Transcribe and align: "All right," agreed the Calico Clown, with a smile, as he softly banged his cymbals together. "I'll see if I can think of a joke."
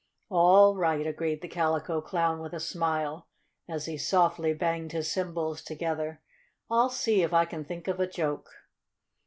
"All 0.31 0.75
right," 0.75 1.05
agreed 1.05 1.43
the 1.43 1.47
Calico 1.47 2.01
Clown, 2.01 2.39
with 2.39 2.53
a 2.53 2.59
smile, 2.59 3.27
as 3.69 3.85
he 3.85 3.99
softly 3.99 4.51
banged 4.51 4.93
his 4.93 5.11
cymbals 5.11 5.61
together. 5.61 6.23
"I'll 6.71 6.89
see 6.89 7.21
if 7.21 7.33
I 7.35 7.45
can 7.45 7.63
think 7.63 7.87
of 7.87 7.99
a 7.99 8.07
joke." 8.07 8.49